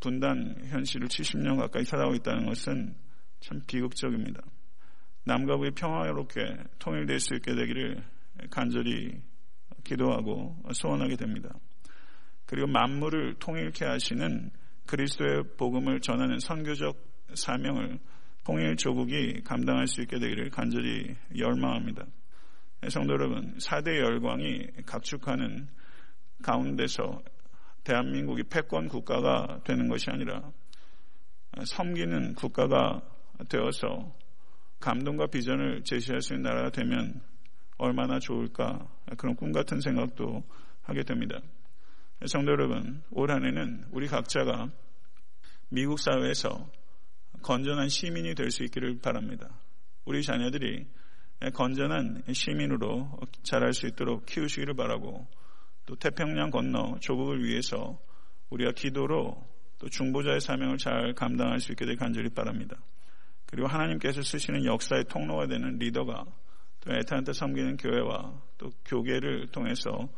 분단 0.00 0.64
현실을 0.68 1.08
70년 1.08 1.58
가까이 1.58 1.84
살아오고 1.84 2.14
있다는 2.16 2.46
것은 2.46 2.94
참 3.40 3.60
비극적입니다. 3.66 4.40
남과 5.24 5.58
북이 5.58 5.72
평화롭게 5.72 6.40
통일될 6.78 7.20
수 7.20 7.34
있게 7.34 7.54
되기를 7.54 8.02
간절히 8.50 9.20
기도하고 9.84 10.56
소원하게 10.72 11.16
됩니다. 11.16 11.50
그리고 12.46 12.66
만물을 12.66 13.34
통일케 13.38 13.84
하시는 13.84 14.50
그리스도의 14.86 15.44
복음을 15.56 16.00
전하는 16.00 16.38
선교적 16.38 16.96
사명을 17.34 17.98
통일 18.44 18.76
조국이 18.76 19.42
감당할 19.42 19.86
수 19.86 20.00
있게 20.02 20.18
되기를 20.18 20.50
간절히 20.50 21.14
열망합니다. 21.36 22.04
성도 22.88 23.12
여러분, 23.12 23.54
4대 23.58 23.98
열광이 23.98 24.66
각축하는 24.86 25.68
가운데서 26.42 27.22
대한민국이 27.84 28.42
패권 28.44 28.88
국가가 28.88 29.60
되는 29.64 29.88
것이 29.88 30.10
아니라 30.10 30.50
섬기는 31.64 32.34
국가가 32.34 33.02
되어서 33.48 34.14
감동과 34.80 35.26
비전을 35.26 35.84
제시할 35.84 36.22
수 36.22 36.34
있는 36.34 36.50
나라가 36.50 36.70
되면 36.70 37.20
얼마나 37.80 38.18
좋을까 38.18 38.86
그런 39.16 39.34
꿈 39.34 39.52
같은 39.52 39.80
생각도 39.80 40.44
하게 40.82 41.02
됩니다. 41.02 41.40
성도 42.26 42.52
여러분, 42.52 43.02
올 43.10 43.30
한해는 43.30 43.86
우리 43.90 44.06
각자가 44.06 44.70
미국 45.70 45.98
사회에서 45.98 46.68
건전한 47.42 47.88
시민이 47.88 48.34
될 48.34 48.50
수 48.50 48.62
있기를 48.64 48.98
바랍니다. 49.00 49.48
우리 50.04 50.22
자녀들이 50.22 50.86
건전한 51.54 52.22
시민으로 52.30 53.18
자랄 53.42 53.72
수 53.72 53.86
있도록 53.86 54.26
키우시기를 54.26 54.74
바라고 54.74 55.26
또 55.86 55.96
태평양 55.96 56.50
건너 56.50 56.98
조국을 57.00 57.42
위해서 57.42 57.98
우리가 58.50 58.72
기도로 58.72 59.42
또 59.78 59.88
중보자의 59.88 60.40
사명을 60.40 60.76
잘 60.76 61.14
감당할 61.14 61.60
수 61.60 61.72
있게 61.72 61.86
되 61.86 61.94
간절히 61.94 62.28
바랍니다. 62.28 62.76
그리고 63.46 63.68
하나님께서 63.68 64.20
쓰시는 64.20 64.66
역사의 64.66 65.04
통로가 65.04 65.46
되는 65.46 65.78
리더가 65.78 66.26
또 66.80 66.92
애타한테 66.92 67.32
섬기는 67.32 67.76
교회와 67.76 68.42
또 68.58 68.70
교계를 68.84 69.48
통해서 69.48 70.08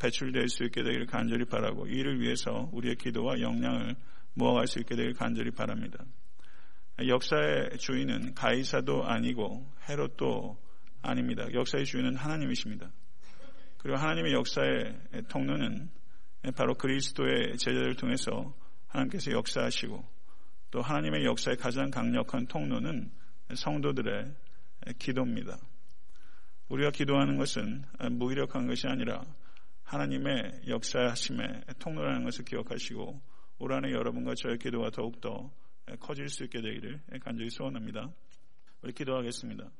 배출될 0.00 0.48
수 0.48 0.64
있게 0.64 0.82
되기를 0.82 1.06
간절히 1.06 1.44
바라고 1.44 1.86
이를 1.86 2.20
위해서 2.20 2.68
우리의 2.72 2.96
기도와 2.96 3.40
역량을 3.40 3.96
모아갈 4.34 4.66
수 4.66 4.78
있게 4.80 4.94
되기를 4.94 5.14
간절히 5.14 5.50
바랍니다. 5.50 6.04
역사의 7.06 7.78
주인은 7.78 8.34
가이사도 8.34 9.04
아니고 9.04 9.70
헤롯도 9.88 10.58
아닙니다. 11.02 11.46
역사의 11.52 11.84
주인은 11.84 12.16
하나님이십니다. 12.16 12.90
그리고 13.78 13.98
하나님의 13.98 14.32
역사의 14.32 14.98
통로는 15.28 15.90
바로 16.56 16.74
그리스도의 16.74 17.56
제자를 17.56 17.94
통해서 17.94 18.54
하나님께서 18.88 19.32
역사하시고 19.32 20.04
또 20.70 20.82
하나님의 20.82 21.24
역사의 21.24 21.56
가장 21.56 21.90
강력한 21.90 22.46
통로는 22.46 23.10
성도들의 23.54 24.34
기도입니다. 24.98 25.56
우리가 26.68 26.90
기도하는 26.90 27.36
것은 27.36 27.84
무기력한 28.12 28.66
것이 28.66 28.86
아니라 28.86 29.22
하나님의 29.84 30.62
역사하심의 30.68 31.62
통로라는 31.78 32.24
것을 32.24 32.44
기억하시고 32.44 33.20
올 33.58 33.72
한해 33.72 33.92
여러분과 33.92 34.34
저의 34.36 34.58
기도가 34.58 34.90
더욱더 34.90 35.50
커질 36.00 36.28
수 36.28 36.44
있게 36.44 36.60
되기를 36.60 37.00
간절히 37.22 37.48
소원합니다. 37.50 38.12
우리 38.82 38.92
기도하겠습니다. 38.92 39.70